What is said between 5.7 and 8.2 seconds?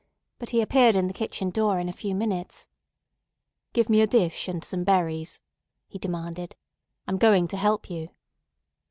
he demanded. "I'm going to help you."